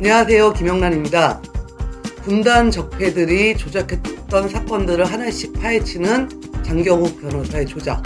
[0.00, 0.54] 안녕하세요.
[0.54, 1.42] 김영란입니다.
[2.22, 8.02] 군단 적폐들이 조작했던 사건들을 하나씩 파헤치는 장경욱 변호사의 조작.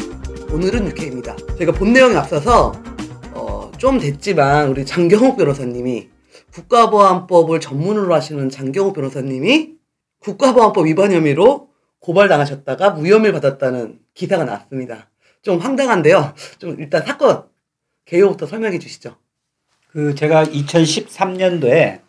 [0.52, 1.56] 오늘은 6회입니다.
[1.56, 2.72] 제가 본 내용에 앞서서
[3.32, 6.08] 어, 좀 됐지만 우리 장경욱 변호사님이
[6.52, 9.74] 국가보안법을 전문으로 하시는 장경욱 변호사님이
[10.18, 11.68] 국가보안법 위반 혐의로
[12.00, 15.10] 고발당하셨다가 무혐의를 받았다는 기사가 나왔습니다.
[15.42, 16.34] 좀 황당한데요.
[16.58, 17.44] 좀 일단 사건
[18.04, 19.14] 개요부터 설명해 주시죠.
[19.94, 22.00] 그 제가 2013년도에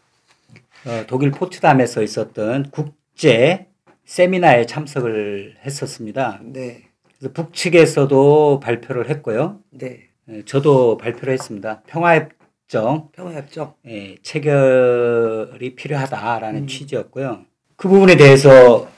[0.87, 3.67] 어, 독일 포츠담에서 있었던 국제
[4.05, 6.41] 세미나에 참석을 했었습니다.
[6.41, 6.81] 네.
[7.19, 9.59] 그래서 북측에서도 발표를 했고요.
[9.69, 9.99] 네.
[10.29, 11.83] 예, 저도 발표를 했습니다.
[11.85, 13.75] 평화협정 평화협정.
[13.85, 16.67] 예, 체결이 필요하다라는 음.
[16.67, 17.45] 취지였고요.
[17.75, 18.89] 그 부분에 대해서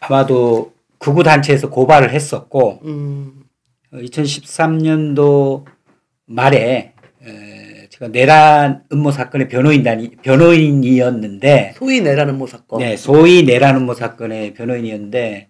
[0.00, 3.44] 아마도 극우 단체에서 고발을 했었고 음.
[3.94, 5.64] 2013년도
[6.26, 6.92] 말에
[7.24, 7.55] 에,
[7.96, 12.80] 제가 내란 음모 사건의 변호인단이 변호인이었는데 소위 내라는 모 사건.
[12.80, 15.48] 네, 소위 내란 음모 사건의 변호인이었는데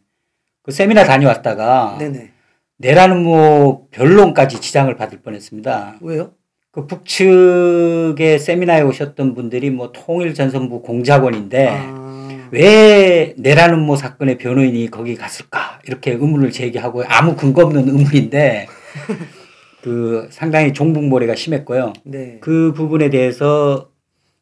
[0.62, 2.30] 그 세미나 다녀왔다가 네네.
[2.76, 5.96] 내란 음모 변론까지 지장을 받을 뻔했습니다.
[6.00, 6.34] 왜요?
[6.70, 15.16] 그 북측의 세미나에 오셨던 분들이 뭐 통일전선부 공작원인데 아, 왜 내란 음모 사건의 변호인이 거기
[15.16, 18.68] 갔을까 이렇게 의문을 제기하고 아무 근거 없는 의문인데
[19.86, 21.92] 그 상당히 종북몰이가 심했고요.
[22.02, 22.38] 네.
[22.40, 23.92] 그 부분에 대해서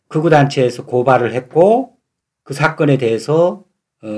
[0.08, 1.98] 극우 단체에서 고발을 했고
[2.44, 3.62] 그 사건에 대해서
[4.02, 4.08] 어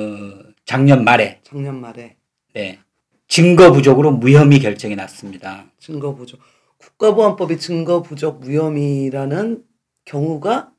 [0.64, 2.14] 작년 말에 작년 말에
[2.54, 2.78] 네,
[3.26, 5.64] 증거 부족으로 무혐의 결정이 났습니다.
[5.80, 6.38] 증거 부족.
[6.78, 9.64] 국가보안법이 증거 부족 무혐의라는
[10.04, 10.70] 경우가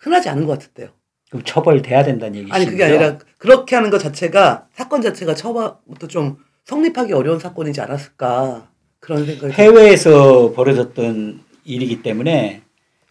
[0.00, 0.88] 흔하지 않은 것 같은데요.
[1.30, 2.56] 그럼 처벌돼야 된다는 얘기시죠?
[2.56, 8.68] 아니 그게 아니라 그렇게 하는 것 자체가 사건 자체가 처음부터 좀 성립하기 어려운 사건이지 않았을까
[9.06, 9.52] 그런 생각이.
[9.52, 12.62] 해외에서 벌어졌던 일이기 때문에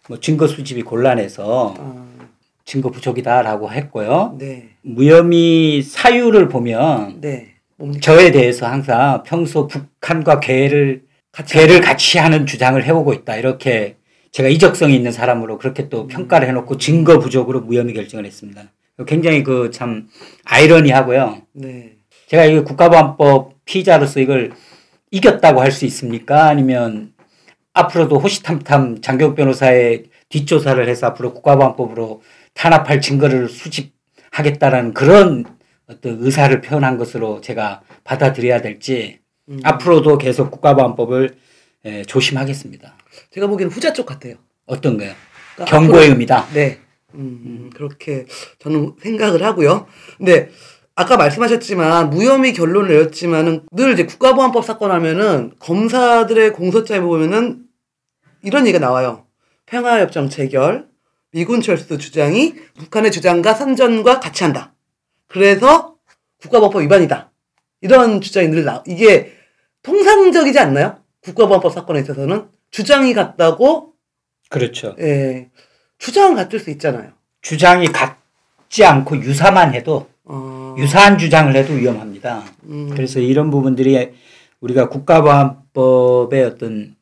[0.08, 2.06] 뭐 증거 수집이 곤란해서 아,
[2.66, 4.36] 증거 부족이다라고 했고요.
[4.38, 7.54] 네, 무혐의 사유를 보면 네.
[8.02, 13.96] 저에 대해서 항상 평소 북한과 괴를 같이 괴를 같이 하는 주장을 해오고 있다 이렇게
[14.32, 18.64] 제가 이적성이 있는 사람으로 그렇게 또 평가를 해놓고 증거 부족으로 무혐의 결정을 했습니다.
[19.06, 20.08] 굉장히 그 참
[20.44, 21.40] 아이러니하고요.
[21.54, 21.92] 네.
[22.26, 24.52] 제가 이 국가보안법 피의자로서 이걸
[25.10, 26.46] 이겼다고 할 수 있습니까?
[26.48, 27.12] 아니면
[27.72, 32.22] 앞으로도 호시탐탐 장경 변호사의 뒷조사를 해서 앞으로 국가보안법으로
[32.54, 35.44] 탄압할 증거를 수집하겠다라는 그런
[35.88, 39.18] 어떤 의사를 표현한 것으로 제가 받아들여야 될지
[39.48, 39.60] 음.
[39.62, 41.36] 앞으로도 계속 국가보안법을
[41.84, 42.96] 에, 조심하겠습니다.
[43.30, 44.34] 제가 보기에는 후자 쪽 같아요.
[44.66, 45.12] 어떤 거요?
[45.54, 46.48] 그러니까 경고의 의미다.
[46.54, 46.80] 네.
[47.14, 48.26] 음, 그렇게
[48.58, 49.86] 저는 생각을 하고요.
[50.18, 50.50] 근데
[50.98, 57.64] 아까 말씀하셨지만 무혐의 결론을 내렸지만은 늘 이제 국가보안법 사건 하면은 검사들의 공소장에 보면은
[58.42, 59.26] 이런 얘기가 나와요.
[59.66, 60.88] 평화협정 체결,
[61.32, 64.72] 미군 철수 주장이 북한의 주장과 선전과 같이 한다.
[65.28, 65.96] 그래서
[66.40, 67.30] 국가보안법 위반이다.
[67.82, 68.82] 이런 주장이 늘 나.
[68.86, 69.34] 이게
[69.82, 70.98] 통상적이지 않나요?
[71.20, 73.92] 국가보안법 사건에 있어서는 주장이 같다고
[74.48, 74.96] 그렇죠.
[74.98, 75.50] 예,
[75.98, 77.12] 주장은 같을 수 있잖아요.
[77.42, 82.42] 주장이 같지 않고 유사만 해도 어, 유사한 주장을 해도 위험합니다.
[82.64, 84.10] 음, 그래서 이런 부분들이
[84.60, 86.96] 우리가 국가보안법의 어떤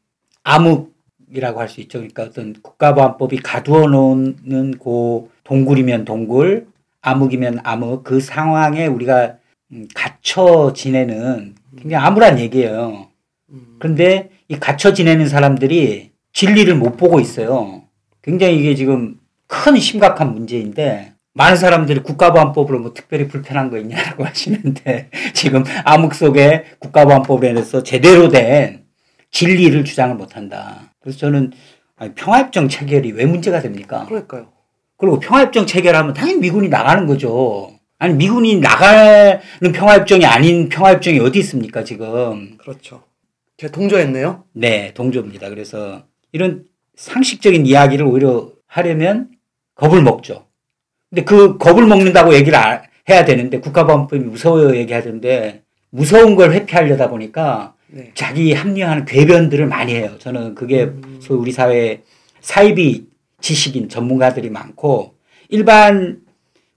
[0.44, 1.98] 암흑이라고 할 수 있죠.
[1.98, 6.66] 그러니까 어떤 국가보안법이 가두어 놓는 그 동굴이면 동굴,
[7.00, 9.36] 암흑이면 암흑 그 상황에 우리가
[9.72, 13.08] 음, 갇혀 지내는 굉장히 암울한 얘기예요.
[13.50, 17.82] 음, 그런데 이 갇혀 지내는 사람들이 진리를 못 보고 있어요.
[18.22, 25.10] 굉장히 이게 지금 큰 심각한 문제인데 많은 사람들이 국가보안법으로 뭐 특별히 불편한 거 있냐라고 하시는데
[25.34, 28.84] 지금 암흑 속에 국가보안법에 대해서 제대로 된
[29.30, 30.92] 진리를 주장을 못한다.
[31.00, 31.52] 그래서 저는
[31.96, 34.06] 아니, 평화협정 체결이 왜 문제가 됩니까?
[34.08, 34.52] 그러니까요.
[34.96, 37.72] 그리고 평화협정 체결하면 당연히 미군이 나가는 거죠.
[37.98, 42.56] 아니 미군이 나가는 평화협정이 아닌 평화협정이 어디 있습니까 지금?
[42.58, 43.02] 그렇죠.
[43.56, 44.44] 제가 동조했네요.
[44.52, 45.48] 네, 동조입니다.
[45.48, 46.64] 그래서 이런
[46.96, 49.30] 상식적인 이야기를 오히려 하려면
[49.74, 50.46] 겁을 먹죠.
[51.14, 57.74] 근데 그 겁을 먹는다고 얘기를 아- 해야 되는데 국가보안법이 무서워요 얘기하던데 무서운 걸 회피하려다 보니까
[57.86, 58.10] 네.
[58.14, 60.16] 자기 합리화하는 궤변들을 많이 해요.
[60.18, 61.20] 저는 그게 음.
[61.20, 62.02] 소위 우리 사회에
[62.40, 63.06] 사이비
[63.40, 65.14] 지식인 전문가들이 많고
[65.50, 66.22] 일반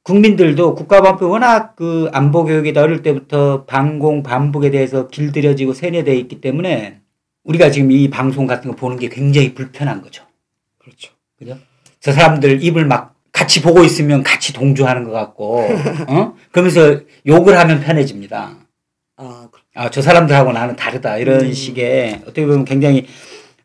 [0.04, 7.00] 국민들도 국가보안법이 워낙 그 안보 교육이 어릴 때부터 반공 반복에 대해서 길들여지고 세뇌되어 있기 때문에
[7.44, 10.24] 우리가 지금 이 방송 같은 거 보는 게 굉장히 불편한 거죠.
[10.78, 11.12] 그렇죠.
[11.39, 11.57] 그죠?
[12.00, 15.60] 저 사람들 입을 막 같이 보고 있으면 같이 동조하는 것 같고,
[16.10, 16.34] 어?
[16.51, 18.57] 그러면서 욕을 하면 편해집니다.
[19.18, 21.18] 아, 그- 아, 저 사람들하고 나는 다르다.
[21.18, 21.54] 이런 음.
[21.54, 23.06] 식의 어떻게 보면 굉장히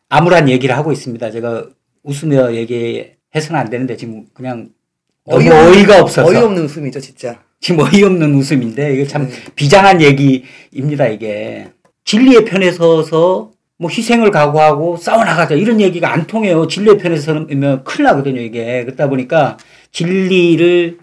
[0.09, 1.31] 암울한 얘기를 하고 있습니다.
[1.31, 1.65] 제가
[2.03, 4.69] 웃으며 얘기해 해서는 안 되는데 지금 그냥
[5.27, 7.39] 어이없는- 어이가 없어서 어이없는 웃음이죠, 진짜.
[7.59, 9.33] 지금 어이없는 웃음인데 이게 참 네.
[9.55, 11.69] 비장한 얘기입니다 이게
[12.05, 13.51] 진리의 편에 서서
[13.83, 16.67] 뭐 희생을 각오하고 싸워나가자 이런 얘기가 안 통해요.
[16.67, 18.85] 진리의 편에 서면 큰일 나거든요 이게.
[18.85, 19.57] 그러다 보니까
[19.91, 20.99] 진리를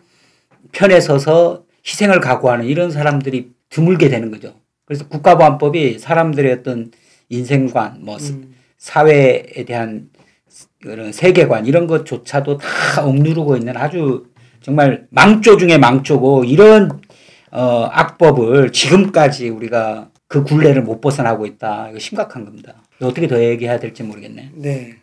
[0.73, 4.55] 편에 서서 희생을 각오하는 이런 사람들이 드물게 되는 거죠.
[4.87, 6.91] 그래서 국가보안법이 사람들의 어떤
[7.29, 8.55] 인생관 뭐 음.
[8.79, 10.09] 사회에 대한
[10.81, 14.25] 그런 세계관 이런 것조차도 다 억누르고 있는 아주
[14.62, 16.99] 정말 망조 중에 망조고 이런
[17.53, 21.88] 어, 악법을 지금까지 우리가 그 굴레를 못 벗어나고 있다.
[21.91, 22.75] 이거 심각한 겁니다.
[23.03, 24.50] 어떻게 더 얘기해야 될지 모르겠네.
[24.55, 24.97] 네.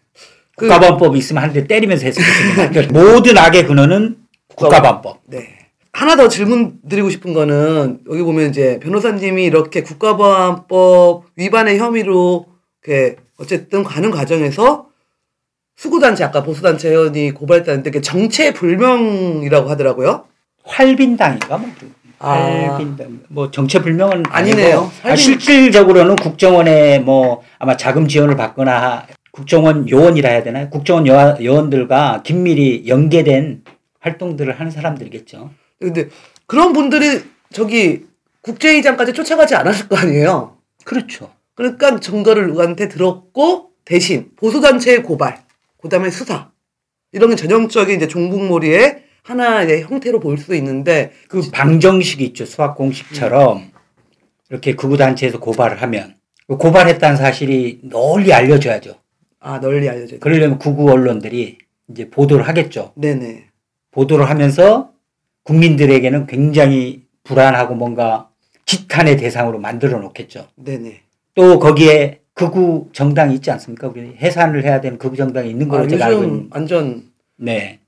[0.56, 2.88] 그, 국가보안법이 있으면 한대 때리면서 했으면 좋겠네.
[2.98, 4.20] 모든 악의 근원은
[4.56, 5.20] 국가보안법.
[5.26, 5.50] 네.
[5.92, 12.46] 하나 더 질문 드리고 싶은 거는 여기 보면 이제 변호사님이 이렇게 국가보안법 위반의 혐의로
[12.86, 14.88] 이렇게 어쨌든 가는 과정에서
[15.76, 20.24] 수구단체 아까 보수단체 회원이 고발했다는데 정체불명이라고 하더라고요.
[20.64, 21.70] 활빈당인가 뭐.
[22.20, 22.34] 아.
[22.34, 24.80] 활빈당 뭐 정체불명은 아니네요.
[24.80, 30.70] 아니고 아, 실질적으로는 국정원에 뭐 아마 자금 지원을 받거나 국정원 요원이라 해야 되나요?
[30.70, 33.64] 국정원 요, 요원들과 긴밀히 연계된
[34.00, 35.52] 활동들을 하는 사람들이겠죠.
[35.80, 36.10] 근데
[36.48, 37.22] 그런 분들이
[37.52, 38.06] 저기
[38.42, 40.58] 국제의장까지 쫓아가지 않았을 거 아니에요.
[40.84, 41.32] 그렇죠.
[41.54, 45.44] 그러니까 증거를 누구한테 들었고 대신 보수단체의 고발,
[45.82, 46.50] 그다음에 수사
[47.12, 52.46] 이런 게 전형적인 이제 종북몰이의 하나의 형태로 볼 수 있는데 그 방정식이 있죠.
[52.46, 53.70] 수학 공식처럼
[54.50, 56.16] 이렇게 극우 단체에서 고발을 하면
[56.48, 58.96] 그 고발했다는 사실이 널리 알려져야죠.
[59.40, 60.18] 아 널리 알려져.
[60.20, 61.58] 그러려면 극우 언론들이
[61.90, 62.94] 이제 보도를 하겠죠.
[62.96, 63.46] 네네.
[63.92, 64.92] 보도를 하면서
[65.44, 68.30] 국민들에게는 굉장히 불안하고 뭔가
[68.66, 70.48] 직한의 대상으로 만들어 놓겠죠.
[70.56, 71.02] 네네.
[71.36, 73.88] 또 거기에 극우 정당이 있지 않습니까?
[73.88, 76.48] 우리 해산을 해야 되는 극우 정당이 있는 아, 걸로 제가 알고 있는.
[76.52, 77.04] 완전
[77.38, 77.80] 네.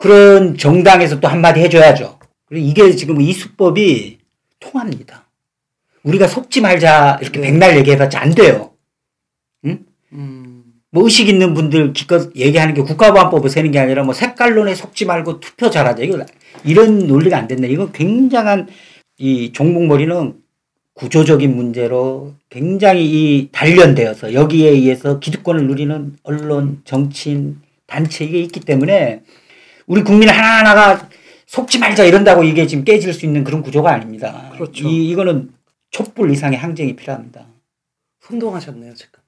[0.00, 2.18] 그런 정당에서 또 한마디 해줘야죠.
[2.46, 4.18] 그리고 이게 지금 이 수법이
[4.58, 5.28] 통합니다.
[6.02, 7.48] 우리가 속지 말자 이렇게 네.
[7.48, 8.72] 백날 얘기해봤자 안 돼요.
[10.14, 15.04] 음, 뭐 의식 있는 분들 기껏 얘기하는 게 국가보안법을 세는 게 아니라 뭐 색깔론에 속지
[15.04, 16.02] 말고 투표 잘하자.
[16.02, 16.24] 이거
[16.64, 17.66] 이런 논리가 안 된다.
[17.66, 18.68] 이건 굉장한
[19.18, 20.34] 이 종북머리는
[20.94, 29.20] 구조적인 문제로 굉장히 이 단련되어서 여기에 의해서 기득권을 누리는 언론, 정치인, 단체 이게 있기 때문에
[29.90, 31.08] 우리 국민 하나하나가
[31.46, 34.52] 속지 말자 이런다고 이게 지금 깨질 수 있는 그런 구조가 아닙니다.
[34.52, 34.88] 그렇죠.
[34.88, 35.50] 이, 이거는
[35.90, 37.48] 촛불 이상의 항쟁이 필요합니다.
[38.20, 39.18] 선동하셨네요 지금.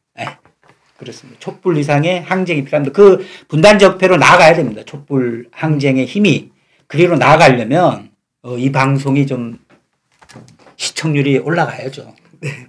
[0.98, 1.40] 그렇습니다.
[1.40, 2.94] 촛불 이상의 항쟁이 필요합니다.
[2.94, 4.82] 그 분단 적폐로 나아가야 됩니다.
[4.84, 6.52] 촛불 항쟁의 힘이
[6.86, 8.12] 그리로 나아가려면
[8.42, 9.58] 어, 이 방송이 좀
[10.76, 12.14] 시청률이 올라가야죠.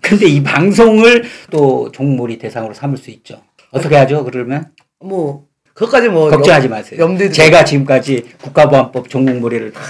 [0.01, 3.44] 근데 이 방송을 또 종몰이 대상으로 삼을 수 있죠.
[3.69, 4.24] 어떻게 하죠?
[4.24, 6.99] 그러면 뭐 그것까지 뭐 걱정하지 마세요.
[7.01, 9.81] 염두에 두고- 제가 지금까지 국가보안법 종목몰이를 다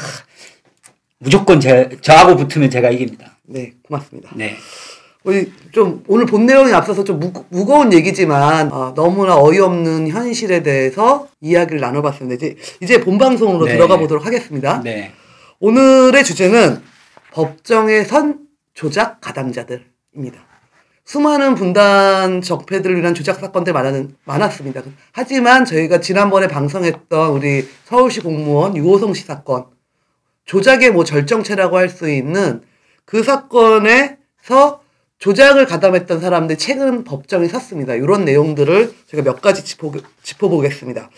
[1.19, 3.37] 무조건 제, 저하고 붙으면 제가 이깁니다.
[3.43, 4.29] 네 고맙습니다.
[4.35, 4.55] 네.
[5.23, 11.29] 우리 좀 오늘 본 내용에 앞서서 좀 무, 무거운 얘기지만 아, 너무나 어이없는 현실에 대해서
[11.39, 12.35] 이야기를 나눠봤습니다.
[12.35, 13.73] 이제 이제 본 방송으로 네.
[13.73, 14.81] 들어가 보도록 하겠습니다.
[14.83, 15.13] 네.
[15.59, 16.81] 오늘의 주제는
[17.31, 18.39] 법정의 선
[18.73, 20.45] 조작 가담자들입니다.
[21.05, 24.81] 수많은 분단 적폐들을 위한 조작 사건들 많은, 많았습니다.
[25.11, 29.65] 하지만 저희가 지난번에 방송했던 우리 서울시 공무원 유호성 씨 사건,
[30.45, 32.61] 조작의 뭐 절정체라고 할 수 있는
[33.05, 34.81] 그 사건에서
[35.19, 37.93] 조작을 가담했던 사람들 최근 법정에 섰습니다.
[37.95, 39.91] 이런 내용들을 제가 몇 가지 짚어,
[40.21, 41.09] 짚어보겠습니다.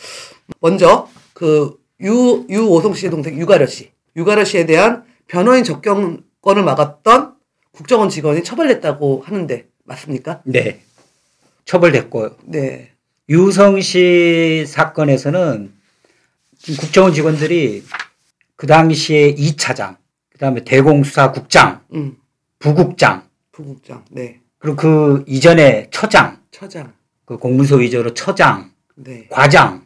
[0.59, 3.91] 먼저 그 유, 유오성 씨의 동생 유가려 씨.
[4.15, 7.35] 유가려 씨에 대한 변호인 접견권을 막았던
[7.71, 10.41] 국정원 직원이 처벌됐다고 하는데 맞습니까?
[10.45, 10.81] 네.
[11.63, 12.35] 처벌됐고요.
[12.43, 12.91] 네.
[13.29, 15.73] 유성 씨 사건에서는
[16.79, 17.83] 국정원 직원들이
[18.55, 19.97] 그 당시에 2차장,
[20.29, 22.17] 그 다음에 대공수사국장, 음.
[22.59, 24.03] 부국장, 부국장.
[24.11, 24.41] 네.
[24.59, 26.93] 그리고 그 이전에 처장, 처장.
[27.25, 29.27] 그 공문서 위조로 처장, 네.
[29.29, 29.85] 과장,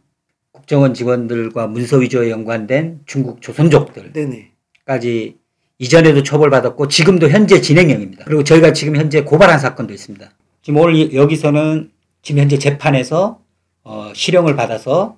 [0.52, 5.39] 국정원 직원들과 문서 위조에 연관된 중국 조선족들까지 네네.
[5.84, 8.26] 이전에도 처벌받았고 지금도 현재 진행형입니다.
[8.26, 10.30] 그리고 저희가 지금 현재 고발한 사건도 있습니다.
[10.62, 11.90] 지금 오늘 이- 여기서는
[12.22, 13.40] 지금 현재 재판에서
[13.86, 15.18] 어, 실형을 받아서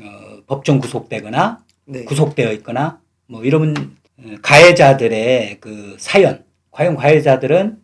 [0.00, 0.04] 어,
[0.46, 2.04] 법정 구속되거나 네.
[2.04, 3.76] 구속되어 있거나 뭐 이런
[4.18, 7.76] 어, 가해자들의 그 사연, 과연 가해자들은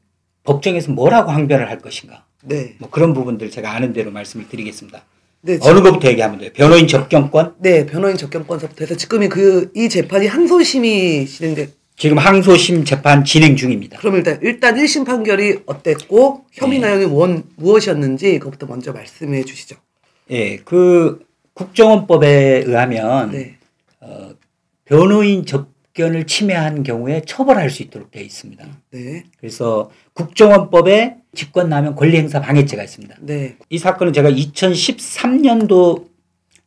[0.44, 2.74] 법정에서 뭐라고 항변을 할 것인가, 네.
[2.78, 5.02] 뭐 그런 부분들 제가 아는 대로 말씀을 드리겠습니다.
[5.42, 5.58] 네.
[5.60, 6.50] 어느 것부터 얘기하면 돼요?
[6.54, 7.56] 변호인 접견권?
[7.58, 7.84] 네.
[7.84, 11.68] 변호인 접견권서부터 해서 지금이 그 이 재판이 항소심이 진행돼.
[11.98, 13.98] 지금 항소심 재판 진행 중입니다.
[13.98, 16.86] 그럼 일단 일단 1심 판결이 어땠고 혐의 네.
[16.86, 19.76] 내용이 무엇, 무엇이었는지 그것부터 먼저 말씀해 주시죠.
[20.30, 23.56] 예, 그 국정원법에 의하면 네.
[24.00, 24.30] 어,
[24.84, 28.64] 변호인 접견을 침해한 경우에 처벌할 수 있도록 되어 있습니다.
[28.92, 29.24] 네.
[29.40, 33.16] 그래서 국정원법에 직권남용 권리행사 방해죄가 있습니다.
[33.22, 33.56] 네.
[33.70, 36.06] 이 사건은 제가 2013년도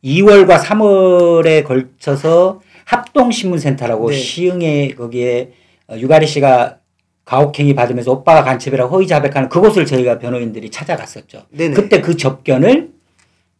[0.04, 4.16] 2월과 3월에 걸쳐서 합동신문센터라고 네.
[4.16, 5.52] 시흥에 거기에
[5.88, 6.78] 어, 유가리 씨가
[7.24, 11.46] 가혹행위 받으면서 오빠가 간첩이라고 허위 자백하는 그곳을 저희가 변호인들이 찾아갔었죠.
[11.50, 11.74] 네네.
[11.74, 12.90] 그때 그 접견을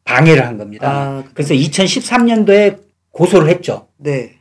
[0.04, 0.90] 방해를 한 겁니다.
[0.90, 2.78] 아, 그래서 2013년도에
[3.12, 3.88] 고소를 했죠.
[3.98, 4.32] 네.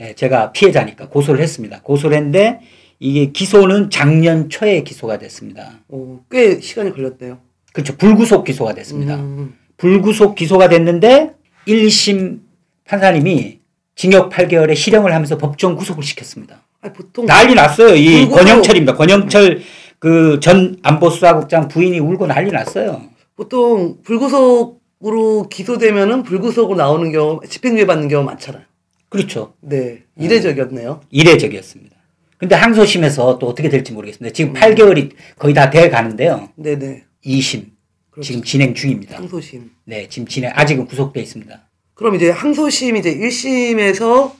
[0.00, 1.80] 예, 제가 피해자니까 고소를 했습니다.
[1.82, 2.60] 고소를 했는데
[2.98, 5.80] 이게 기소는 작년 초에 기소가 됐습니다.
[5.88, 7.38] 오, 꽤 시간이 걸렸대요.
[7.72, 7.96] 그렇죠.
[7.96, 9.16] 불구속 기소가 됐습니다.
[9.16, 11.34] 음, 불구속 기소가 됐는데
[11.68, 12.40] 1심
[12.84, 13.55] 판사님이
[13.96, 16.62] 징역 8개월에 실형을 하면서 법정 구속을 시켰습니다.
[16.82, 17.96] 아니, 보통 난리 났어요.
[17.96, 18.94] 이 불구속- 권영철입니다.
[18.94, 19.62] 권영철
[19.98, 23.02] 그 전 안보수사국장 부인이 울고 난리 났어요.
[23.34, 28.62] 보통 불구속으로 기소되면은 불구속으로 나오는 경우 집행유예 받는 경우 많잖아요.
[29.08, 29.54] 그렇죠.
[29.60, 30.02] 네.
[30.20, 31.00] 이례적이었네요.
[31.10, 31.96] 이례적이었습니다.
[32.36, 34.32] 근데 항소심에서 또 어떻게 될지 모르겠습니다.
[34.32, 34.34] 음.
[34.34, 36.50] 지금 8개월이 거의 다 돼 가는데요.
[36.56, 37.04] 네네.
[37.24, 37.70] 2심
[38.10, 38.26] 그렇죠.
[38.28, 39.16] 지금 진행 중입니다.
[39.16, 39.70] 항소심.
[39.84, 41.65] 네, 지금 진행 아직은 구속돼 있습니다.
[41.96, 44.32] 그럼 이제 항소심 이제 1심에서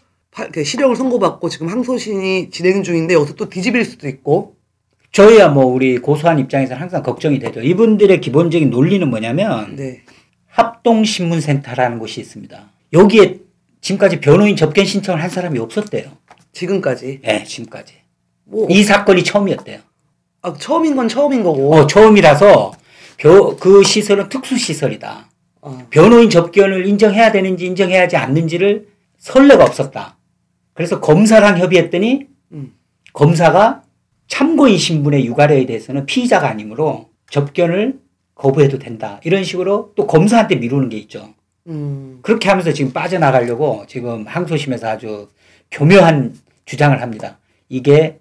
[0.63, 4.55] 실형을 선고받고 지금 항소심이 진행 중인데 여기서 또 뒤집일 수도 있고.
[5.11, 7.61] 저희야 뭐 우리 고소한 입장에서는 항상 걱정이 되죠.
[7.63, 10.03] 이분들의 기본적인 논리는 뭐냐면 네.
[10.49, 12.71] 합동신문센터라는 곳이 있습니다.
[12.93, 13.39] 여기에
[13.81, 16.11] 지금까지 변호인 접견 신청을 한 사람이 없었대요.
[16.53, 17.21] 지금까지.
[17.23, 17.95] 네, 지금까지.
[18.45, 19.79] 뭐, 이 사건이 처음이었대요.
[20.43, 21.73] 아, 처음인 건 처음인 거고.
[21.75, 22.73] 어, 처음이라서
[23.17, 25.31] 벼- 그 시설은 특수시설이다.
[25.67, 28.87] 아, 변호인 접견을 인정해야 되는지 인정해야지 않는지를
[29.19, 30.17] 선례가 없었다.
[30.75, 32.73] 그래서 검사랑 협의했더니 음.
[33.13, 33.83] 검사가
[34.29, 37.99] 참고인 신분의 유가려에 대해서는 피의자가 아니므로 접견을
[38.37, 39.21] 거부해도 된다.
[39.25, 41.35] 이런 식으로 또 검사한테 미루는 게 있죠.
[41.67, 45.29] 음, 그렇게 하면서 지금 빠져나가려고 지금 항소심에서 아주
[45.73, 47.39] 교묘한 주장을 합니다.
[47.69, 48.21] 이게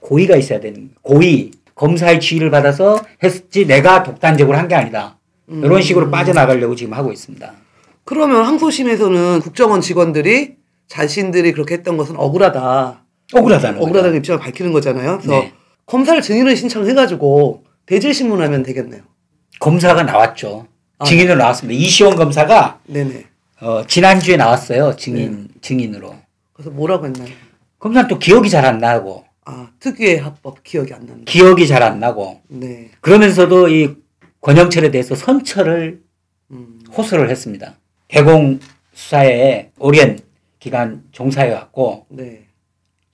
[0.00, 1.20] 고의가 있어야 되는 거예요.
[1.20, 1.50] 고의.
[1.74, 5.15] 검사의 지휘를 받아서 했지 내가 독단적으로 한 게 아니다.
[5.48, 5.64] 음.
[5.64, 7.52] 이런 식으로 빠져나가려고 지금 하고 있습니다.
[8.04, 10.56] 그러면 항소심에서는 국정원 직원들이
[10.88, 13.02] 자신들이 그렇게 했던 것은 억울하다.
[13.32, 13.86] 억울하다는 거죠.
[13.86, 15.18] 억울하다는 입장을 밝히는 거잖아요.
[15.18, 15.52] 그래서 네.
[15.86, 19.02] 검사를 증인을 신청해가지고 대질 신문하면 되겠네요.
[19.60, 20.66] 검사가 나왔죠.
[20.98, 21.04] 아.
[21.04, 21.78] 증인으로 나왔습니다.
[21.78, 23.24] 이시원 검사가 네네.
[23.60, 24.94] 어, 지난주에 나왔어요.
[24.96, 25.54] 증인 네.
[25.60, 26.14] 증인으로.
[26.52, 27.28] 그래서 뭐라고 했나요?
[27.78, 31.30] 검사는 또 기억이 잘 안 나고 아 특유의 합법 기억이 안 납니다.
[31.30, 32.90] 기억이 잘 안 나고 네.
[33.00, 33.94] 그러면서도 이
[34.46, 36.02] 권영철에 대해서 선처를
[36.52, 37.74] 음, 호소를 했습니다.
[38.06, 38.60] 대공
[38.92, 40.20] 수사에 오랜
[40.60, 42.44] 기간 종사해 왔고 네.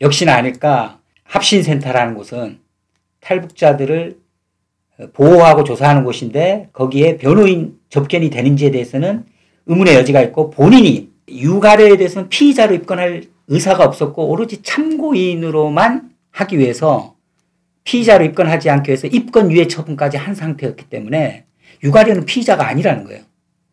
[0.02, 2.58] 역시나 아닐까 합신센터라는 곳은
[3.20, 4.18] 탈북자들을
[5.14, 9.24] 보호하고 조사하는 곳인데 거기에 변호인 접견이 되는지에 대해서는
[9.64, 17.14] 의문의 여지가 있고 본인이 유가려에 대해서는 피의자로 입건할 의사가 없었고 오로지 참고인으로만 하기 위해서
[17.84, 21.44] 피의자로 입건하지 않기 위해서 입건 유예 처분까지 한 상태였기 때문에
[21.82, 23.22] 유가려는 피의자가 아니라는 거예요.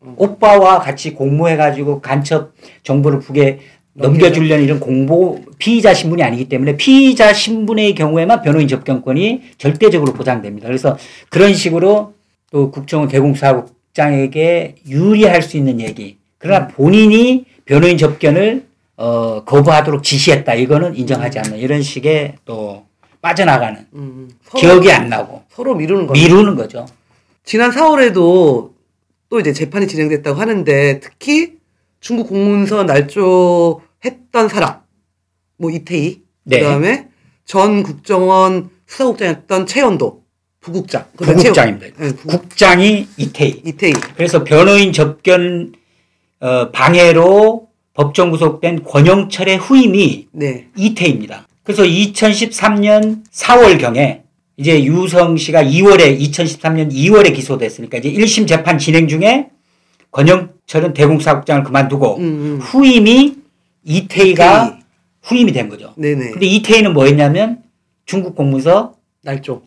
[0.02, 0.14] 음.
[0.16, 3.60] 오빠와 같이 공모해가지고 간첩 정보를 북에
[3.92, 10.68] 넘겨주려는 이런 공보 피의자 신분이 아니기 때문에 피의자 신분의 경우에만 변호인 접견권이 절대적으로 보장됩니다.
[10.68, 10.96] 그래서
[11.28, 12.14] 그런 식으로
[12.50, 16.18] 또 국정원 대공수사국장에게 유리할 수 있는 얘기.
[16.38, 18.64] 그러나 본인이 변호인 접견을
[18.96, 20.54] 어, 거부하도록 지시했다.
[20.54, 22.84] 이거는 인정하지 않는 이런 식의 또
[23.20, 26.20] 빠져나가는 음, 서로, 기억이 안 나고 서로 미루는 거죠.
[26.20, 26.86] 미루는 거죠.
[27.44, 28.72] 지난 4월에도
[29.28, 31.58] 또 이제 재판이 진행됐다고 하는데 특히
[32.00, 34.80] 중국 공문서 날조했던 사람,
[35.58, 36.60] 뭐 이태희, 네.
[36.60, 37.08] 그다음에
[37.44, 40.22] 전 국정원 수사국장이었던 최연도
[40.60, 41.86] 부국장, 부국장입니다.
[41.86, 43.62] 최- 네, 부- 국장이 이태희.
[43.66, 45.72] 이태희, 그래서 변호인 접견
[46.40, 51.46] 어, 방해로 법정 구속된 권영철의 후임이 네, 이태입니다.
[51.70, 54.22] 그래서 2013년 4월경에
[54.56, 59.50] 이제 유성 씨가 2월에 2013년 2월에 기소됐으니까 이제 1심 재판 진행 중에
[60.10, 62.58] 권영철은 대공사국장을 그만두고 음, 음.
[62.60, 63.36] 후임이
[63.84, 64.80] 이태희가 이태희.
[65.22, 65.94] 후임이 된 거죠.
[65.96, 67.62] 네네, 근데 이태희는 뭐 했냐면
[68.04, 69.62] 중국 공문서 날조,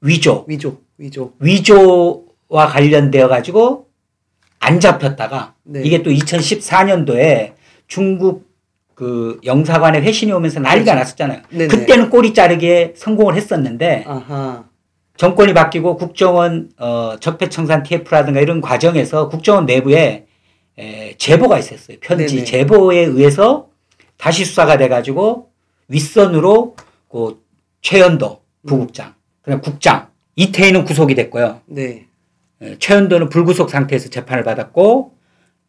[0.00, 3.86] 위조, 위조, 위조, 위조와 관련되어 가지고
[4.58, 5.82] 안 잡혔다가 네.
[5.84, 7.52] 이게 또 2014년도에
[7.86, 8.52] 중국
[8.94, 10.98] 그 영사관에 회신이 오면서 난리가 그렇죠.
[10.98, 11.40] 났었잖아요.
[11.50, 11.66] 네네.
[11.68, 14.64] 그때는 꼬리 자르기에 성공을 했었는데 아하,
[15.16, 20.26] 정권이 바뀌고 국정원 어, 적폐청산 TF라든가 이런 과정에서 국정원 내부에
[20.78, 21.98] 에, 제보가 있었어요.
[22.00, 22.44] 편지 네네.
[22.44, 23.68] 제보에 의해서
[24.16, 25.50] 다시 수사가 돼가지고
[25.88, 26.76] 윗선으로
[27.10, 27.42] 그
[27.82, 31.60] 최연도 부국장, 그다음 국장 이태희는 구속이 됐고요.
[31.66, 32.06] 네,
[32.62, 35.12] 에, 최연도는 불구속 상태에서 재판을 받았고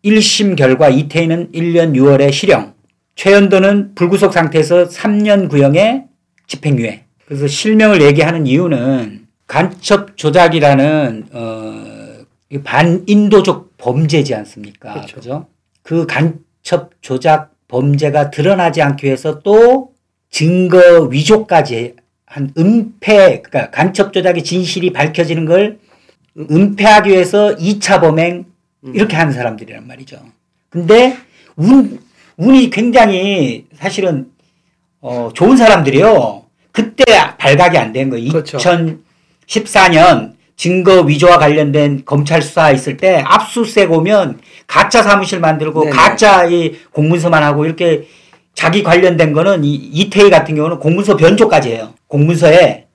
[0.04, 2.75] 1심 결과 이태희는 1년 6월에 실형,
[3.16, 6.06] 최연도는 불구속 상태에서 3년 구형에
[6.48, 7.06] 집행유예.
[7.26, 12.26] 그래서 실명을 얘기하는 이유는 간첩 조작이라는 어,
[12.64, 14.94] 반인도적 범죄지 않습니까?
[14.94, 15.16] 그렇죠.
[15.16, 15.48] 그죠?
[15.82, 19.94] 그 간첩 조작 범죄가 드러나지 않기 위해서 또
[20.30, 21.96] 증거 위조까지
[22.26, 25.80] 한 은폐, 그러니까 간첩 조작의 진실이 밝혀지는 걸
[26.38, 28.46] 은폐하기 위해서 2차 범행
[28.94, 30.20] 이렇게 하는 사람들이란 말이죠.
[30.70, 31.18] 근데
[31.56, 32.00] 운,
[32.38, 34.28] 운이 굉장히 사실은
[35.02, 36.44] 어, 좋은 사람들이요.
[36.72, 37.04] 그때
[37.38, 38.32] 발각이 안 된 거예요.
[38.32, 38.58] 그렇죠.
[39.46, 45.96] 2014년 증거 위조와 관련된 검찰 수사 있을 때 압수수색 오면 가짜 사무실 만들고 네네.
[45.96, 48.08] 가짜 이 공문서만 하고 이렇게
[48.54, 51.94] 자기 관련된 거는 이 이태희 같은 경우는 공문서 변조까지 해요.
[52.08, 52.86] 공문서에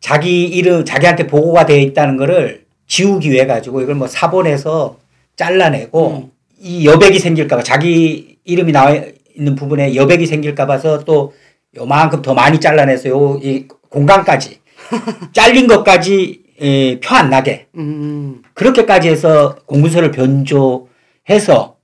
[0.00, 4.98] 자기 이름 자기한테 보고가 되어 있다는 거를 지우기 위해 가지고 이걸 뭐 사본해서
[5.36, 8.94] 잘라내고 이 여백이 생길까 봐 자기 이름이 나와
[9.36, 11.34] 있는 부분에 여백이 생길까 봐서 또
[11.76, 14.60] 요만큼 더 많이 잘라내서 요 이 공간까지
[15.32, 21.76] 잘린 것까지 예, 표안 나게 음, 그렇게까지 해서 공문서를 변조해서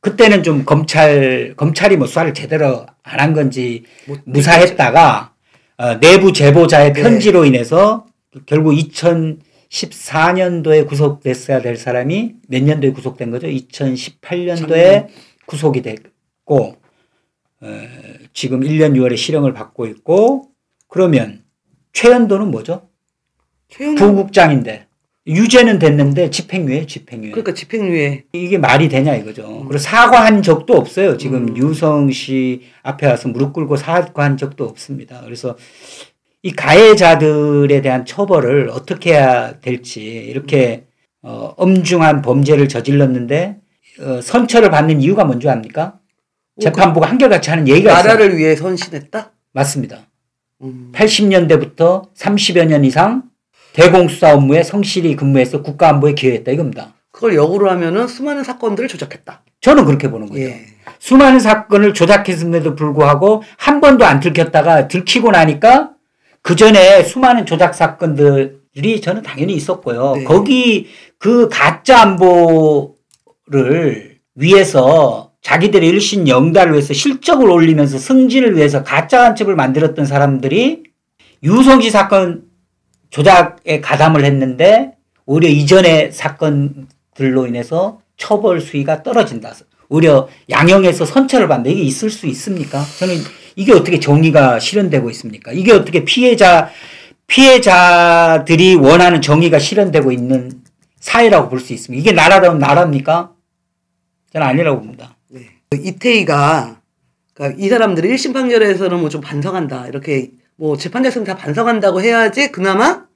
[0.00, 5.32] 그때는 좀 검찰 검찰이 뭐 수사를 제대로 안 한 건지 뭐, 무사했다가
[5.78, 7.02] 어, 내부 제보자의 네.
[7.02, 8.06] 편지로 인해서
[8.46, 13.46] 결국 2014년도에 구속됐어야 될 사람이 몇 년도에 구속된 거죠?
[13.46, 15.08] 2018년도에 작년.
[15.46, 16.76] 구속이 됐고
[17.60, 17.82] 어,
[18.32, 20.50] 지금 1년 6월에 실형을 받고 있고
[20.88, 21.42] 그러면
[21.92, 22.88] 최연도는 뭐죠?
[23.68, 24.86] 최영 부국장인데
[25.26, 27.30] 유죄는 됐는데 집행유예, 집행유예.
[27.32, 28.24] 그러니까 집행유예.
[28.32, 29.64] 이게 말이 되냐 이거죠.
[29.66, 31.16] 그리고 사과한 적도 없어요.
[31.16, 31.56] 지금 음.
[31.56, 35.22] 유성 씨 앞에 와서 무릎 꿇고 사과한 적도 없습니다.
[35.24, 35.56] 그래서
[36.42, 40.84] 이 가해자들에 대한 처벌을 어떻게 해야 될지 이렇게
[41.22, 43.65] 어, 엄중한 범죄를 저질렀는데 어,
[44.22, 45.98] 선처를 받는 이유가 뭔지 압니까?
[46.60, 48.02] 재판부가 한결같이 하는 얘기가 있어요.
[48.02, 49.32] 나라를 위해 선신했다.
[49.52, 50.06] 맞습니다.
[50.62, 50.90] 음.
[50.94, 53.24] 80년대부터 30여 년 이상
[53.74, 56.94] 대공수사 업무에 성실히 근무해서 국가 안보에 기여했다 이겁니다.
[57.10, 59.42] 그걸 역으로 하면은 수많은 사건들을 조작했다.
[59.60, 60.40] 저는 그렇게 보는 거죠.
[60.40, 60.66] 예.
[60.98, 65.90] 수많은 사건을 조작했음에도 불구하고 한 번도 안 들켰다가 들키고 나니까
[66.42, 70.14] 그 전에 수많은 조작 사건들이 저는 당연히 있었고요.
[70.16, 70.24] 네.
[70.24, 72.95] 거기 그 가짜 안보
[73.48, 80.82] 를 위해서 자기들의 일신 영달을 위해서 실적을 올리면서 승진을 위해서 가짜 간첩을 만들었던 사람들이
[81.44, 82.42] 유성시 사건
[83.10, 84.92] 조작에 가담을 했는데
[85.26, 89.54] 오히려 이전의 사건들로 인해서 처벌 수위가 떨어진다.
[89.88, 91.70] 오히려 양형에서 선처를 받는다.
[91.70, 92.82] 이게 있을 수 있습니까?
[92.98, 93.14] 저는
[93.54, 95.52] 이게 어떻게 정의가 실현되고 있습니까?
[95.52, 96.70] 이게 어떻게 피해자,
[97.28, 100.50] 피해자들이 원하는 정의가 실현되고 있는
[100.98, 102.00] 사회라고 볼 수 있습니까?
[102.00, 103.35] 이게 나라라면 나라입니까?
[104.36, 105.16] 저는 아니라고 봅니다.
[105.28, 105.46] 네.
[105.70, 106.82] 그 이태희가
[107.32, 109.86] 그러니까 이 사람들이 1심 판결에서는 뭐 좀 반성한다.
[109.88, 113.06] 이렇게 뭐 재판장에서는 다 반성한다고 해야지 그나마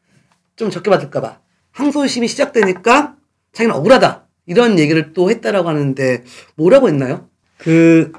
[0.57, 1.39] 좀 적게 받을까봐.
[1.73, 3.17] 항소심이 시작되니까
[3.53, 4.29] 자기는 억울하다.
[4.47, 6.25] 이런 얘기를 또 했다라고 하는데
[6.57, 7.29] 뭐라고 했나요?
[7.59, 8.13] 그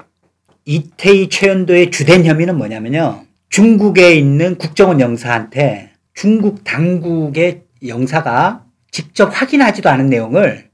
[0.64, 3.24] 이태희 최연도의 주된 혐의는 뭐냐면요.
[3.48, 10.70] 중국에 있는 국정원 영사한테 중국 당국의 영사가 직접 확인하지도 않은 내용을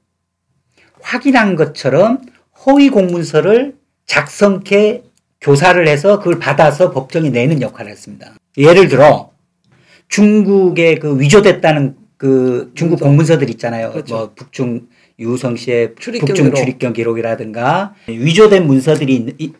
[1.02, 2.20] 확인한 것처럼
[2.66, 3.74] 허위 공문서를
[4.06, 5.02] 작성해
[5.40, 8.34] 교사를 해서 그걸 받아서 법정에 내는 역할을 했습니다.
[8.56, 9.30] 예를 들어
[10.08, 13.04] 중국에 그 위조됐다는 그 중국 문서.
[13.04, 13.92] 공문서들 있잖아요.
[13.92, 14.14] 그렇죠.
[14.16, 14.88] 뭐 북중
[15.20, 16.56] 유성 씨의 출입경 북중 기록.
[16.56, 19.52] 출입경 기록이라든가 위조된 문서들이 있- 이-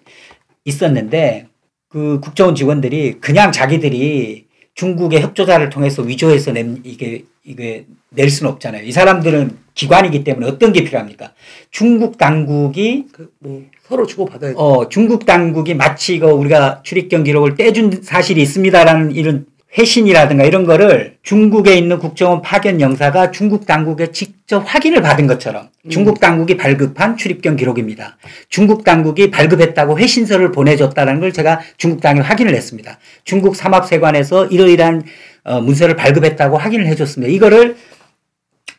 [0.64, 1.46] 있었는데
[1.88, 8.84] 그 국정원 직원들이 그냥 자기들이 중국의 협조자를 통해서 위조해서 낸 이게 이게 낼 수는 없잖아요.
[8.84, 11.32] 이 사람들은 기관이기 때문에 어떤 게 필요합니까?
[11.70, 14.56] 중국 당국이 그 뭐 서로 주고 받아야 돼.
[14.58, 21.16] 어 중국 당국이 마치 이거 우리가 출입경 기록을 떼준 사실이 있습니다라는 이런 회신이라든가 이런 거를
[21.22, 27.56] 중국에 있는 국정원 파견 영사가 중국 당국에 직접 확인을 받은 것처럼 중국 당국이 발급한 출입경
[27.56, 28.16] 기록입니다.
[28.48, 32.98] 중국 당국이 발급했다고 회신서를 보내줬다는 걸 제가 중국 당에 확인을 했습니다.
[33.24, 35.04] 중국 삼합세관에서 이러이러한
[35.44, 37.32] 어, 문서를 발급했다고 확인을 해줬습니다.
[37.32, 37.76] 이거를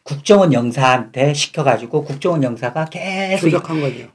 [0.10, 4.08] 국정원 영사한테 시켜가지고 국정원 영사가 계속 조작한 거죠.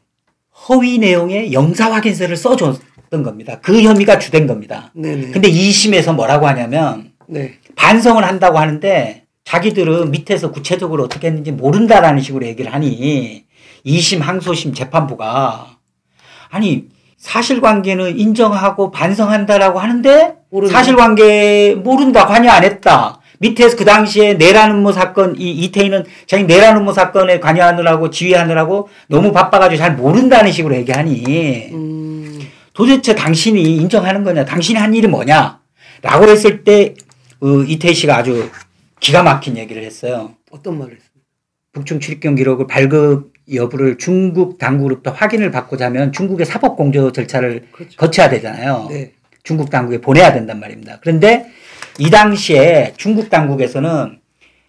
[0.68, 3.60] 허위 내용의 영사 확인서를 써줬던 겁니다.
[3.62, 4.90] 그 혐의가 주된 겁니다.
[4.94, 5.30] 네네.
[5.30, 7.54] 근데 2심에서 뭐라고 하냐면 네.
[7.76, 13.44] 반성을 한다고 하는데 자기들은 밑에서 구체적으로 어떻게 했는지 모른다라는 식으로 얘기를 하니
[13.86, 15.76] 2심 항소심 재판부가
[16.50, 16.86] 아니
[17.18, 20.76] 사실관계는 인정하고 반성한다라고 하는데 모른다.
[20.76, 26.78] 사실관계 모른다 관여 안 했다 밑에서 그 당시에 내란 음모 사건 이 이태희는 자기 내란
[26.78, 32.40] 음모 사건에 관여하느라고 지휘하느라고 너무 바빠가지고 잘 모른다는 식으로 얘기하니 음,
[32.72, 35.60] 도대체 당신이 인정하는 거냐 당신이 한 일이 뭐냐
[36.02, 36.94] 라고 했을 때
[37.40, 38.50] 어, 이태희 씨가 아주
[39.00, 40.34] 기가 막힌 얘기를 했어요.
[40.50, 41.14] 어떤 말을 했습니까?
[41.72, 47.96] 북중 출입경 기록을 발급 여부를 중국 당국으로부터 확인을 받고자 하면 중국의 사법 공조 절차를 그렇죠.
[47.98, 48.86] 거쳐야 되잖아요.
[48.90, 49.12] 네.
[49.42, 50.98] 중국 당국에 보내야 된단 말입니다.
[51.02, 51.46] 그런데
[51.98, 54.18] 이 당시에 중국 당국에서는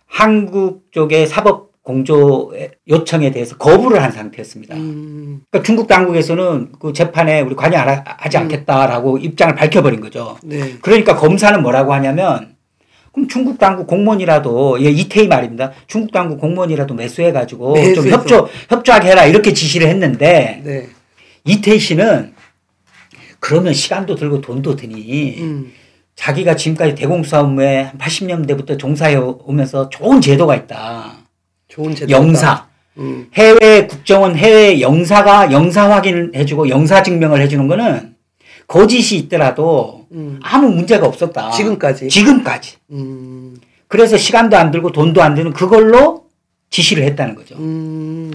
[0.07, 2.51] 한국 쪽의 사법 공조
[2.87, 4.75] 요청에 대해서 거부를 한 상태였습니다.
[4.75, 8.41] 음, 그러니까 중국 당국에서는 그 재판에 우리 관여하지 음.
[8.41, 10.37] 않겠다라고 입장을 밝혀버린 거죠.
[10.43, 10.77] 네.
[10.81, 12.55] 그러니까 검사는 뭐라고 하냐면
[13.11, 15.73] 그럼 중국 당국 공무원이라도 예, 이태희 말입니다.
[15.85, 18.17] 중국 당국 공무원이라도 매수해 가지고 좀 매수해서.
[18.17, 20.87] 협조 협조하게 해라 이렇게 지시를 했는데 네.
[21.43, 22.33] 이태희 씨는
[23.39, 25.71] 그러면 시간도 들고 돈도 드니 음,
[26.15, 31.17] 자기가 지금까지 대공수사 업무에 한 80년대부터 종사해 오면서 좋은 제도가 있다.
[31.67, 32.11] 좋은 제도.
[32.11, 32.67] 영사.
[32.97, 38.15] 음, 해외 국정원 해외 영사가 영사 확인을 해주고 영사 증명을 해주는 거는
[38.67, 40.39] 거짓이 있더라도 음.
[40.41, 41.51] 아무 문제가 없었다.
[41.51, 42.07] 지금까지.
[42.07, 42.77] 지금까지.
[42.91, 46.25] 음, 그래서 시간도 안 들고 돈도 안 드는 그걸로
[46.69, 47.55] 지시를 했다는 거죠.
[47.55, 48.31] 음,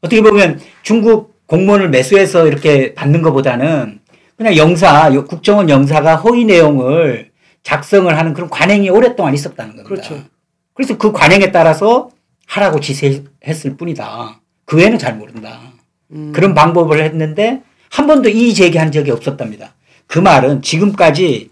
[0.00, 4.00] 어떻게 보면 중국 공무원을 매수해서 이렇게 받는 것보다는
[4.36, 7.30] 그냥 영사, 요 국정원 영사가 허위 내용을
[7.62, 9.88] 작성을 하는 그런 관행이 오랫동안 있었다는 겁니다.
[9.88, 10.24] 그렇죠.
[10.74, 12.10] 그래서 그 관행에 따라서
[12.46, 14.40] 하라고 지시했을 뿐이다.
[14.64, 15.60] 그 외에는 잘 모른다.
[16.10, 19.74] 음, 그런 방법을 했는데 한 번도 이의 제기한 적이 없었답니다.
[20.06, 21.50] 그 말은 지금까지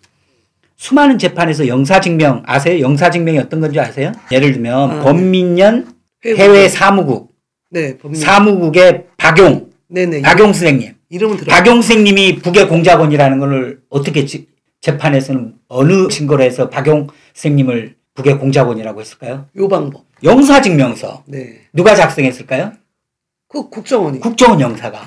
[0.76, 2.80] 수많은 재판에서 영사증명 아세요?
[2.80, 4.12] 영사증명이 어떤 건지 아세요?
[4.32, 5.92] 예를 들면 아, 범민년
[6.24, 7.32] 회의 해외 사무국
[7.70, 8.20] 네, 법률.
[8.20, 10.22] 사무국의 박용 네네.
[10.22, 11.52] 박용 선생님 이름은 들어.
[11.54, 14.46] 박용 선생님이 북의 공작원이라는 걸 어떻게 지-
[14.80, 19.46] 재판에서는 어느 증거로 해서 박용 선생님을 북의 공작원이라고 했을까요?
[19.56, 20.04] 요 방법.
[20.22, 21.62] 영사 증명서 네.
[21.72, 22.72] 누가 작성했을까요?
[23.48, 24.20] 그 국정원이.
[24.20, 25.00] 국정원 영사가.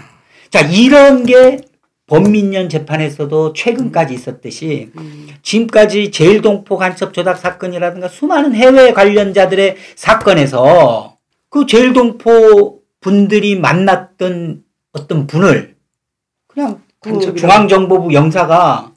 [0.50, 1.60] 자, 이런 게
[2.08, 11.18] 범민년 재판에서도 최근까지 있었듯이 음, 지금까지 제일동포 간첩 조작 사건이라든가 수많은 해외 관련자들의 사건에서
[11.50, 15.73] 그 제일동포 분들이 만났던 어떤 분을
[16.54, 17.36] 그냥 그.
[17.36, 18.92] 중앙정보부 영사가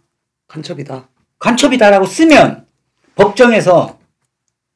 [0.48, 1.08] 간첩이다.
[1.38, 2.66] 간첩이다라고 쓰면
[3.16, 3.98] 법정에서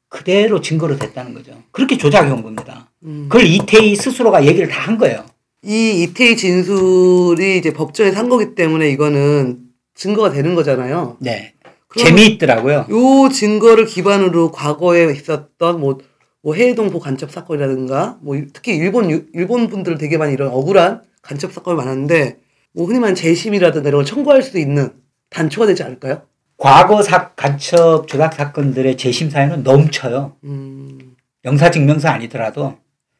[0.09, 1.53] 그대로 증거로 됐다는 거죠.
[1.71, 2.89] 그렇게 조작해 온 겁니다.
[3.03, 3.27] 음.
[3.29, 5.25] 그걸 이태희 스스로가 얘기를 다 한 거예요.
[5.63, 9.59] 이 이태희 진술이 이제 법정에 산 거기 때문에 이거는
[9.95, 11.17] 증거가 되는 거잖아요.
[11.19, 11.53] 네.
[11.95, 12.87] 재미있더라고요.
[12.89, 15.99] 요 증거를 기반으로 과거에 있었던 뭐,
[16.41, 21.53] 뭐 해외동포 간첩 사건이라든가 뭐 특히 일본 유- 일본 분들 되게 많이 이런 억울한 간첩
[21.53, 22.39] 사건이 많았는데
[22.73, 24.91] 뭐 흔히 말하는 재심이라든가 이런 걸 청구할 수 있는
[25.29, 26.23] 단초가 되지 않을까요?
[26.57, 30.35] 과거 사, 간첩 조작 사건들의 재심 사유는 넘쳐요.
[30.43, 32.77] 음, 영사 증명서 아니더라도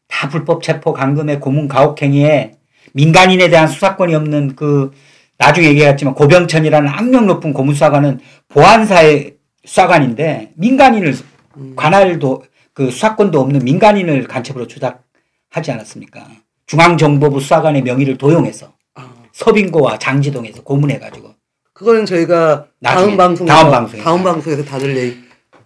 [0.07, 2.51] 다 불법 체포 감금의 고문 가혹행위에
[2.93, 4.91] 민간인에 대한 수사권이 없는 그
[5.37, 11.15] 나중에 얘기했지만 고병천이라는 악명 높은 고문수사관은 보안사의 수사관인데 민간인을
[11.57, 11.73] 음.
[11.75, 16.27] 관할도 그 수사권도 없는 민간인을 간첩으로 조작하지 않았습니까?
[16.67, 18.80] 중앙정보부 수사관의 명의를 도용해서 아,
[19.33, 21.33] 서빙고와 장지동에서 고문해가지고
[21.73, 24.03] 그거는 저희가 다음 방송에서 다음 방송에서.
[24.03, 25.17] 다음 방송에서 다들 얘기.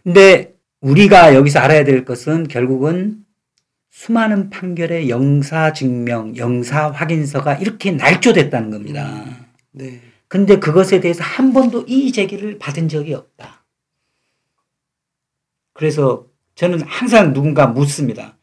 [0.04, 3.26] 근데 우리가 여기서 알아야 될 것은 결국은
[3.90, 9.26] 수많은 판결의 영사 증명, 영사 확인서가 이렇게 날조됐다는 겁니다.
[9.72, 10.02] 네.
[10.28, 13.66] 근데 그것에 대해서 한 번도 이의 제기를 받은 적이 없다.
[15.74, 16.26] 그래서
[16.56, 18.38] 저는 항상 누군가 묻습니다.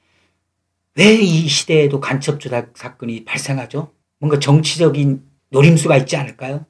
[0.97, 3.93] 왜 이 시대에도 간첩 조작 사건이 발생하죠?
[4.23, 6.65] 뭔가 정치적인 노림수가 있지 않을까요?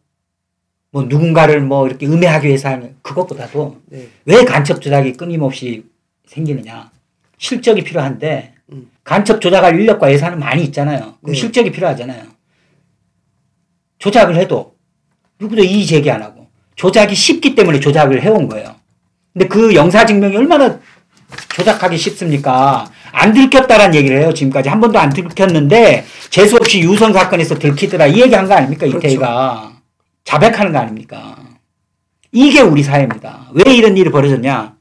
[0.90, 4.08] 뭐 누군가를 뭐 이렇게 음해하기 위해서 하는 그것보다도 네.
[4.24, 5.84] 왜 간첩 조작이 끊임없이
[6.26, 6.90] 생기느냐?
[7.36, 8.90] 실적이 필요한데 음.
[9.04, 11.16] 간첩 조작할 인력과 예산은 많이 있잖아요.
[11.20, 11.34] 그럼 네.
[11.34, 12.24] 실적이 필요하잖아요.
[13.98, 14.74] 조작을 해도
[15.38, 18.76] 누구도 이의 제기 안 하고 조작이 쉽기 때문에 조작을 해온 거예요.
[19.34, 20.80] 근데 그 영사 증명이 얼마나
[21.54, 22.86] 조작하기 쉽습니까?
[23.12, 24.32] 안 들켰다라는 얘기를 해요.
[24.32, 28.86] 지금까지 한 번도 안 들켰는데 재수 없이 유선 사건에서 들키더라 이 얘기한 거 아닙니까?
[28.86, 28.98] 그렇죠.
[28.98, 29.72] 이태희가
[30.24, 31.36] 자백하는 거 아닙니까?
[32.32, 33.50] 이게 우리 사회입니다.
[33.52, 34.74] 왜 이런 일이 벌어졌냐?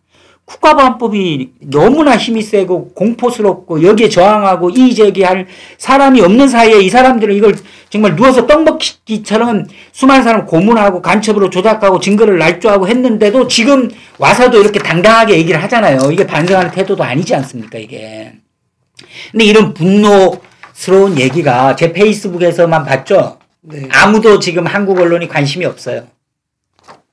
[0.51, 7.55] 국가보안법이 너무나 힘이 세고 공포스럽고 여기에 저항하고 이의 제기할 사람이 없는 사이에 이 사람들은 이걸
[7.89, 14.79] 정말 누워서 떡 먹기처럼 수많은 사람 고문하고 간첩으로 조작하고 증거를 날조하고 했는데도 지금 와서도 이렇게
[14.79, 16.11] 당당하게 얘기를 하잖아요.
[16.11, 18.33] 이게 반성하는 태도도 아니지 않습니까, 이게.
[19.31, 23.39] 근데 이런 분노스러운 얘기가 제 페이스북에서만 봤죠?
[23.61, 23.87] 네.
[23.91, 26.07] 아무도 지금 한국 언론이 관심이 없어요.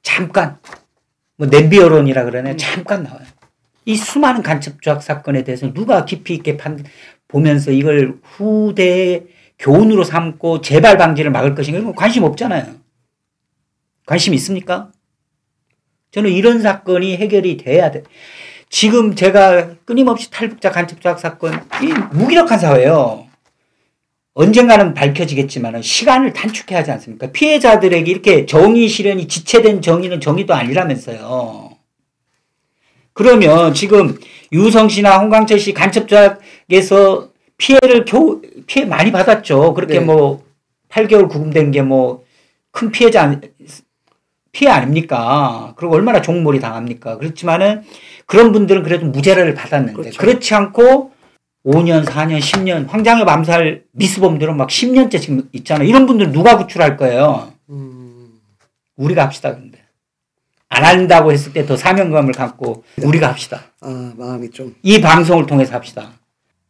[0.02, 0.58] 잠깐.
[1.38, 3.27] 뭐 냄비 여론이라 그러네 잠깐 나와요.
[3.88, 6.84] 이 수많은 간첩 조작 사건에 대해서 누가 깊이 있게 판
[7.26, 12.66] 보면서 이걸 후대의 교훈으로 삼고 재발 방지를 막을 것인가 거 관심 없잖아요.
[14.04, 14.92] 관심 있습니까?
[16.10, 18.02] 저는 이런 사건이 해결이 돼야 돼.
[18.68, 23.26] 지금 제가 끊임없이 탈북자 간첩 조작 사건 이 무기력한 사회예요.
[24.34, 27.32] 언젠가는 밝혀지겠지만 시간을 단축해야 하지 않습니까?
[27.32, 31.67] 피해자들에게 이렇게 정의 실현이 지체된 정의는 정의도 아니라면서요.
[33.18, 34.16] 그러면 지금
[34.52, 39.74] 유성 씨나 홍강철 씨 간첩조작에서 피해를 겨우 피해 많이 받았죠.
[39.74, 40.04] 그렇게 네.
[40.04, 40.44] 뭐
[40.88, 42.20] 8개월 구금된 게 뭐
[42.70, 43.40] 큰 피해자
[44.52, 45.72] 피해 아닙니까?
[45.76, 47.18] 그리고 얼마나 종몰이 당합니까?
[47.18, 47.82] 그렇지만은
[48.26, 50.18] 그런 분들은 그래도 무죄를 받았는데 그렇죠.
[50.20, 51.10] 그렇지 않고
[51.66, 55.88] 5년, 4년, 10년 황장엽 암살 미수범들은 막 10년째 지금 있잖아요.
[55.88, 57.52] 이런 분들 누가 구출할 거예요?
[57.68, 58.38] 음,
[58.96, 59.56] 우리가 합시다
[60.68, 63.72] 안 한다고 했을 때 더 사명감을 갖고 우리가 합시다.
[63.80, 64.74] 아 마음이 좀.
[64.82, 66.12] 이 방송을 통해서 합시다.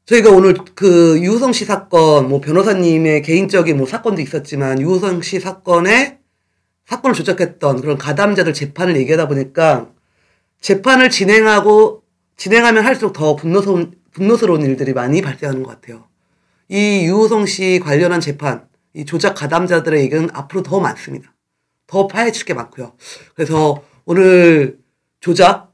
[0.06, 6.18] 저희가 오늘 그 유호성 씨 사건, 뭐 변호사님의 개인적인 뭐 사건도 있었지만 유호성 씨 사건에
[6.87, 9.88] 사건을 조작했던 그런 가담자들 재판을 얘기하다 보니까
[10.62, 12.02] 재판을 진행하고
[12.38, 16.04] 진행하면 할수록 더 분노스러운, 분노스러운 일들이 많이 발생하는 것 같아요.
[16.68, 21.34] 이 유호성 씨 관련한 재판, 이 조작 가담자들의 얘기는 앞으로 더 많습니다.
[21.88, 22.92] 더 파헤칠 게 많고요.
[23.35, 24.79] 그래서 오늘
[25.20, 25.72] 조작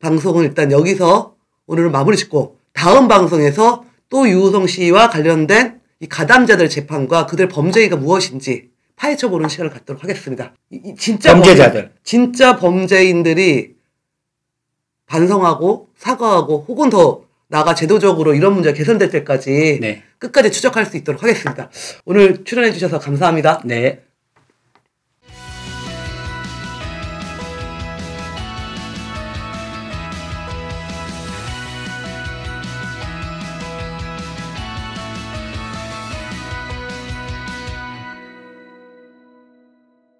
[0.00, 7.26] 방송은 일단 여기서 오늘은 마무리 짓고 다음 방송에서 또 유호성 씨와 관련된 이 가담자들 재판과
[7.26, 10.52] 그들 범죄가 무엇인지 파헤쳐보는 시간을 갖도록 하겠습니다.
[10.70, 11.82] 이- 이 진짜 범죄자들.
[11.82, 13.76] 범- 진짜 범죄인들이
[15.06, 20.02] 반성하고 사과하고 혹은 더 나가 제도적으로 이런 문제가 개선될 때까지 네.
[20.18, 21.70] 끝까지 추적할 수 있도록 하겠습니다.
[22.04, 23.60] 오늘 출연해 주셔서 감사합니다.
[23.64, 24.02] 네.